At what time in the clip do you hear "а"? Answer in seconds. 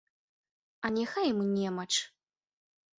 0.89-0.91